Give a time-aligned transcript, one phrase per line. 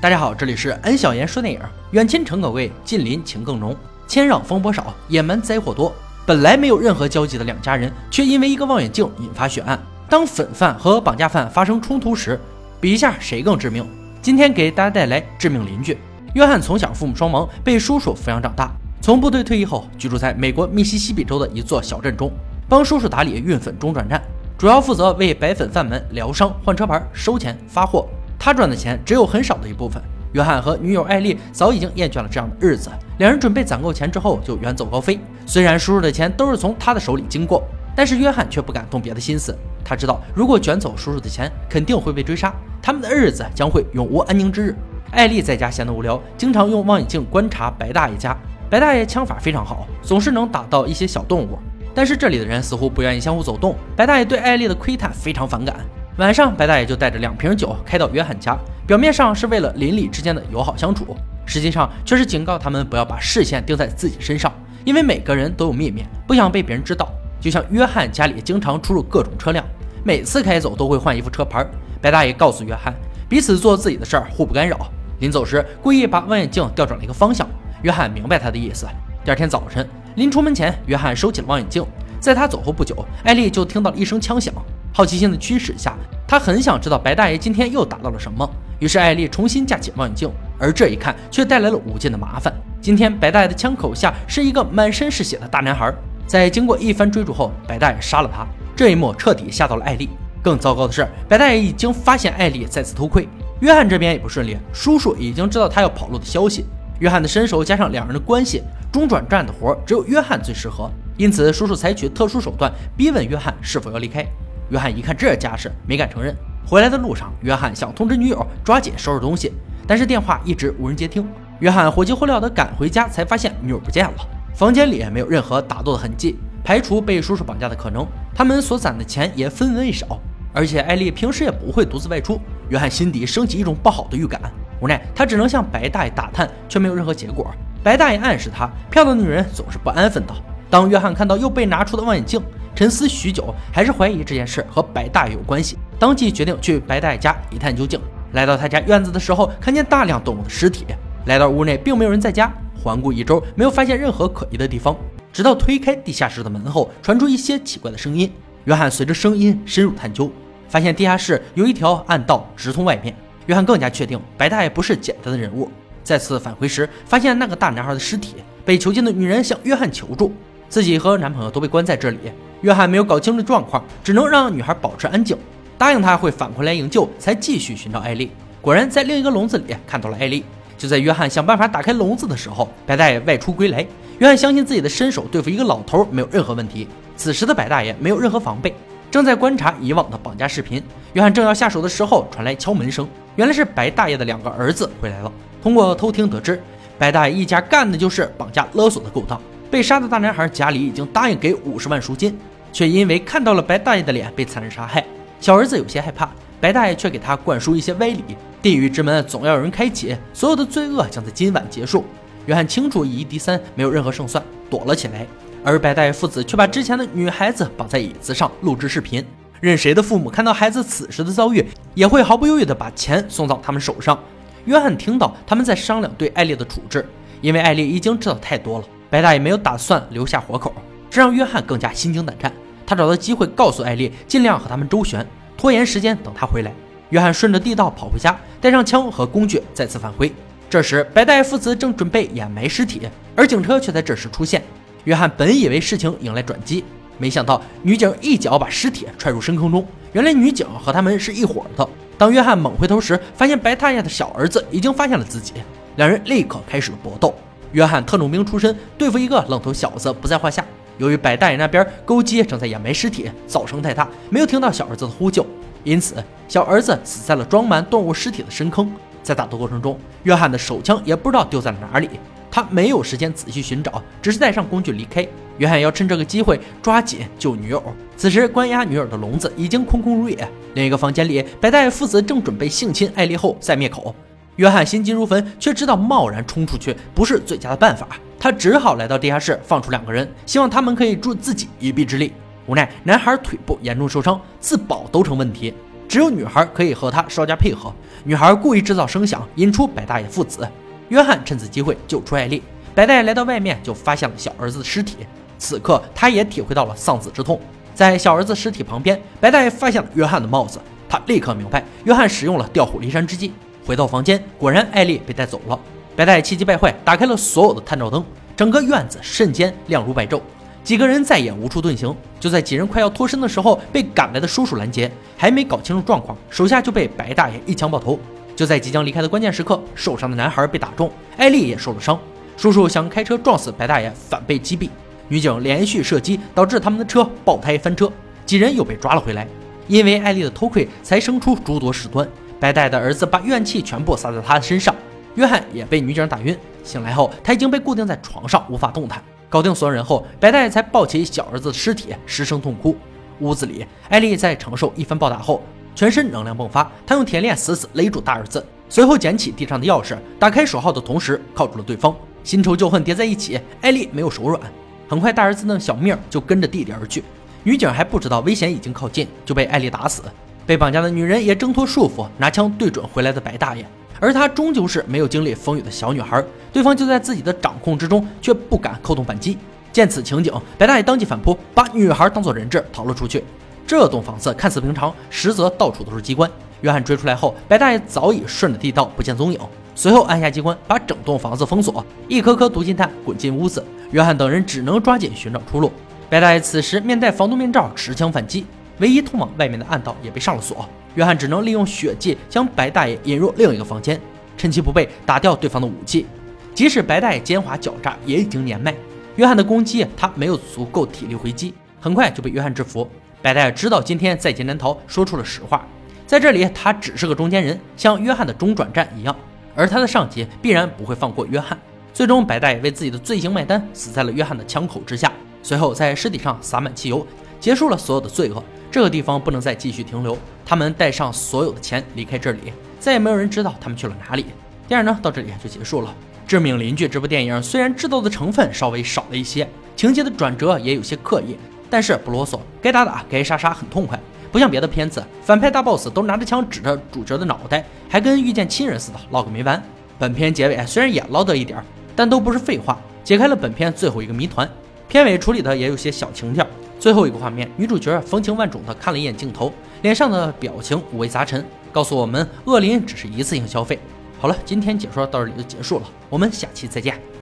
[0.00, 1.60] 大家好，这里是安小言说电影。
[1.90, 3.74] 远亲诚可贵，近邻情更浓。
[4.06, 5.92] 谦让风波少，野蛮灾祸多。
[6.24, 9.76] 本来没有任何交集的两家人，却因为一个望远镜引发血案。
[10.08, 12.38] 当粉贩和绑架犯发生冲突时，
[12.80, 13.84] 比一下谁更致命？
[14.22, 15.98] 今天给大家带来致命邻居。
[16.34, 18.70] 约翰从小父母双亡，被叔叔抚养长大。
[19.00, 22.30] 从部队退役后，居住在美国密西西比州的一座小镇中，
[22.68, 24.22] 帮叔叔打理运粉中转站，
[24.56, 28.08] 主要负责为白粉贩们疗伤、换车牌、收钱、发货。
[28.38, 30.02] 他赚的钱只有很少的一部分。
[30.32, 35.18] 约翰和女友艾丽早已经厌倦了这样的日子，两人准备攒够钱之后就远走高飞。
[35.46, 37.64] 虽然叔叔的钱都是从他的手里经过，
[37.96, 39.56] 但是约翰却不敢动别的心思。
[39.82, 44.76] 他知道，如果卷走叔叔的钱，肯定会被追杀，他们的日子将会永无安宁之日。
[45.12, 48.36] 艾丽在家闲得无聊，经常用望远镜观察白大爷家。
[48.68, 51.58] 白大爷枪法非常好，总是能打到一些小动物。
[51.94, 53.74] 但是这里的人似乎不愿意相互走动。
[53.96, 55.74] 白大爷对艾丽的窥探非常反感。
[56.18, 58.58] 晚上，白大爷就带着两瓶酒开到约翰家，
[58.88, 64.52] 表面上是为了邻里之间的友好相处，实际上却是警告他们不要把视线盯在自己身上，
[64.84, 67.08] 因为每个人都有秘密，不想被别人知道。
[67.40, 69.64] 就像约翰家里经常出入各种车辆，
[70.02, 71.64] 每次开走都会换一副车牌。
[72.02, 72.92] 白大爷告诉约翰，
[73.28, 74.76] 彼此做自己的事儿，互不干扰。
[75.20, 77.48] 临走时，故意把望远镜调转了一个方向。
[77.82, 78.88] 约翰明白他的意思。
[79.24, 81.86] 第二天早晨，临出门前，约翰收起了望远镜。
[82.18, 84.52] 在他走后不久，艾丽就听到了一声枪响。
[84.98, 85.96] 好奇心的驱使下，
[86.26, 88.44] 他很想知道白大爷今天又打到了什么。
[88.80, 92.52] 于是艾丽重新架起望远镜，而这一看却带来了无尽的麻烦。
[92.80, 95.94] 今天白大爷的枪口下是一个满身是血的大男孩。
[96.26, 98.44] 在经过一番追逐后，白大爷杀了他。
[98.74, 100.08] 这一幕彻底吓到了艾丽。
[100.42, 103.28] 更糟糕的是，白大爷已经发现艾丽再次偷窥。
[103.60, 106.66] 约翰这边也不顺利，叔叔已经知道他要跑路的消息。
[106.98, 110.90] 约翰的身手加上两人的关系，中转站的活只有约翰最适合。
[111.16, 114.26] 因此，叔叔采取特殊手段逼问约翰是否要离开。
[114.70, 116.34] 约翰一看这架势，没敢承认。
[116.66, 119.52] 回来的路上，约翰想通知女友抓紧收拾东西，
[119.86, 121.26] 但是电话一直无人接听。
[121.60, 124.14] 约翰火急火燎地赶回家，才发现女友不见了，
[124.54, 128.06] 房间里也没有任何打斗的痕迹，排除被叔叔绑架的可能。
[128.34, 130.20] 他们所攒的钱也分文未少，
[130.52, 132.38] 而且艾丽平时也不会独自外出。
[132.68, 134.40] 约翰心底升起一种不好的预感，
[134.80, 137.50] 无奈他只能向白大爷打探，却没有任何结果。
[137.82, 140.34] 白大爷暗示他，漂亮的女人总是不安分的。
[140.68, 142.40] 当约翰看到又被拿出的望远镜，
[142.74, 148.00] 沉思许久，还是怀疑这件事和白大爷有关系，当即决定去白大爷家一探究竟。
[148.32, 150.84] 来到他家院子的时候，看见大量动物的尸体。
[151.26, 152.52] 来到屋内，并没有人在家。
[152.82, 154.96] 环顾一周，没有发现任何可疑的地方。
[155.32, 158.32] 直到推开地下室的门后，传出一些奇怪的声音。
[158.64, 160.30] 约翰随着声音深入探究，
[160.68, 163.14] 发现地下室有一条暗道直通外面。
[163.46, 165.70] 约翰更加确定白大爷不是简单的人物。
[166.04, 170.32] 再次返回时，发现那个大男孩的尸体，被囚禁的女人向约翰求助，
[170.68, 172.18] 自己和男朋友都被关在这里。
[172.62, 175.36] 约翰没有搞清楚状况，只能让女孩保持安静，
[175.76, 178.30] 答应他会返回来营救，才继续寻找艾丽。
[178.60, 180.44] 果然，在另一个笼子里看到了艾丽。
[180.76, 183.84] 就在约翰想办法打开笼子的时候，白大爷外出归来。
[184.18, 186.86] 约翰相信自己的身手对付一个老头没有任何问题。
[187.16, 188.72] 此时的白大爷没有任何防备，
[189.10, 190.82] 正在观察以往的绑架视频。
[191.14, 195.32] 约翰正要下手的时候，传来敲门声，原来是白大爷的两个儿子回来了。
[195.60, 196.60] 通过偷听得知，
[196.96, 199.40] 白大爷一家干的就是绑架勒索的勾当。
[199.70, 202.36] 被杀的大男孩家里已经答应给五十万赎金，
[202.72, 205.04] 却因为看到了白大爷的脸被残忍杀害。
[205.40, 206.30] 小儿子有些害怕，
[206.60, 208.24] 白大爷却给他灌输一些歪理：
[208.62, 212.04] 地狱之门总要有人开启，所有的罪恶将在今晚结束。
[212.46, 215.26] 约翰清楚以一敌三，没有任何胜算，躲了起来。
[215.62, 219.24] 而白大爷父子却把之前的女孩子绑在椅子上录制视频。
[219.60, 224.18] 任谁的父母看到孩子此时的遭遇，也会毫不犹豫地把钱送到他们手上。
[224.64, 227.04] 约翰听到他们在商量对艾丽的处置，
[227.40, 228.84] 因为艾丽已经知道太多了。
[229.10, 230.74] 白大爷没有打算留下活口，
[231.08, 232.52] 这让约翰更加心惊胆战。
[232.86, 235.26] 他找到机会告诉艾丽，尽量和他们周旋，
[235.56, 236.72] 拖延时间等他回来。
[237.10, 240.32] 约翰顺着地道跑回家，带上枪和工具，再次返回。
[240.70, 243.02] 这时，白大爷父子正准备掩埋尸体，
[243.34, 244.62] 而警车却在这时出现。
[245.04, 246.84] 约翰本以为事情迎来转机，
[247.16, 249.86] 没想到女警一脚把尸体踹入深坑中。
[250.12, 251.88] 原来女警和他们是一伙的。
[252.18, 255.54] 当约翰猛回头时，发现白大爷的小儿子已经发现了自己，
[255.96, 257.34] 两人立刻开始了搏斗。
[257.72, 260.64] 约翰特种兵出身，对付一个愣头小子不在话下。
[260.98, 265.46] 由于白大爷那边钩机正在掩埋尸体，噪声太大，没有听到小儿子的呼救，
[265.84, 266.16] 因此
[266.48, 268.92] 小儿子死在了装满动物尸体的深坑。
[269.22, 272.08] 在打斗过程中，约翰的手枪也不知道丢在了哪里，
[272.50, 275.26] 他没有时间仔细寻找，只是带上工具离开。
[275.58, 277.82] 约翰要趁这个机会抓紧救女友。
[278.16, 284.14] 此时关押女友的笼子已经空空如也，另一个房间里，白大爷父子正准备性侵艾丽后再灭口。
[284.58, 288.08] 约翰心急如焚，却知道贸然冲出去不是最佳的办法。
[288.40, 292.32] 他只好来到地下室，放出两个人，希望他们可以助自己一臂之力。
[292.66, 295.72] 无奈男孩腿部严重受伤，自保都成问题。
[296.08, 297.94] 只有女孩可以和他稍加配合。
[298.24, 300.68] 女孩故意制造声响，引出白大爷父子。
[301.08, 302.60] 约翰趁此机会救出艾丽。
[302.96, 305.18] 白大爷来到外面，就发现了小儿子的尸体。
[305.56, 307.60] 此刻，他也体会到了丧子之痛。
[307.94, 310.80] 在小儿子尸体旁边，白大爷发现了约翰的帽子。
[311.08, 313.52] 他立刻明白，约翰使用了调虎离山之计。
[313.88, 315.80] 回到房间，果然艾丽被带走了。
[316.14, 318.22] 白大爷气急败坏，打开了所有的探照灯，
[318.54, 320.42] 整个院子瞬间亮如白昼。
[320.84, 322.14] 几个人再也无处遁形。
[322.38, 328.20] 就在几人快要脱身的时候，被赶来的叔叔拦截，还没搞清楚状况，手下就被白大爷一枪爆头。
[328.54, 332.20] 就在即将离开的关键时刻，受伤的男孩被打中，艾丽也受了伤。
[332.58, 334.90] 叔叔想开车撞死白大爷，反被击毙。
[335.28, 338.12] 女警连续射击，导致他们的车爆胎翻车。
[338.44, 339.48] 几人又被抓了回来。
[339.86, 342.28] 因为艾丽的偷窥，才生出诸多事端。
[342.60, 344.94] 白大爷的儿子把怨气全部撒在他的身上。
[345.34, 349.22] 约翰也被女警打晕，醒来后他已经被固定在床上，无法动弹。
[349.48, 352.96] 搞定所有人后，白大爷才抱起小儿子的尸体，失声痛哭。
[353.40, 355.62] 屋子里，艾丽在承受一番暴打后，
[355.94, 356.90] 全身能量迸发。
[357.06, 362.14] 她用铁链死死勒住大儿子，随后捡起地上的钥匙，打开手号的同时铐住了对方。
[362.42, 364.60] 新仇旧恨叠在一起，艾丽没有手软。
[365.08, 367.22] 很快，大儿子的小命就跟着弟弟而去。
[367.62, 370.22] 女警还不知道危险已经靠近，就被艾丽打死。
[370.68, 373.82] 被绑架的女人也挣脱束缚，拿枪对准回来的白大爷。
[374.20, 379.56] 而她终究是没有经历风雨的小女孩，对方就在自己的掌控之中，却不敢扣动扳机。
[379.94, 383.42] 见此情景，白大爷当即反扑，把女孩当做人质逃了出去。
[383.86, 386.50] 这栋房子看似平常，实则到处都是机关。
[386.82, 389.58] 约翰追出来后，白大爷早已顺着地道不见踪影。
[389.94, 393.82] 随后按下机关，把整栋房子封锁，一颗颗毒气弹滚进屋子。
[394.10, 395.90] 约翰等人只能抓紧寻找出路。
[396.28, 398.66] 白大爷此时面戴防毒面罩，持枪反击，
[398.98, 400.88] 唯一通往外面的暗道也被上了锁。
[401.14, 404.20] 约翰只能利用血迹将白大爷引入另一个房间，
[404.56, 406.26] 趁其不备打掉对方的武器。
[406.74, 408.94] 即使白大爷奸猾狡诈，也已经年迈。
[409.36, 413.08] 约翰的攻击他没有足够体力回击，很快就被约翰制服。
[413.42, 415.86] 白大爷知道今天在劫难逃，说出了实话。
[416.26, 419.34] 在这里，他只是个中间人，像约翰的中转站一样，
[419.74, 421.76] 而他的上级必然不会放过约翰。
[422.12, 425.32] 最终，白大爷为自己的罪行买单，死在了约翰的枪口之下。
[425.62, 427.26] 随后，在尸体上洒满汽油，
[427.58, 428.62] 结束了所有的罪恶。
[428.90, 430.36] 这个地方不能再继续停留。
[430.64, 434.46] 他们带上所有的钱离开这里，再也没有人知道他们去了哪里。
[434.86, 436.14] 电影呢，到这里就结束了。
[436.50, 441.56] 《致命邻居》这部电影虽然制造的成分稍微少了一些，情节的转折也有些刻意，
[441.90, 444.18] 但是不啰嗦，该打打该杀杀很痛快，
[444.50, 449.82] 不像别的片子，反派大 boss 都拿着枪指着主角的脑袋，还跟遇见亲人似的唠个没完。
[450.18, 451.82] 本片结尾虽然也唠叨一点，
[452.16, 454.68] 但都不是废话，解开了本片最后一个谜团。
[455.06, 456.66] 片尾处理的也有些小情调。
[456.98, 459.72] 最后一个画面，女主角风情万种的看了一眼镜头，
[460.02, 463.98] 脸上的表情五味杂陈，告诉我们恶灵只是一次性消费。
[464.40, 467.28] 好了，今天解说到这里就结束了，我们下期再见。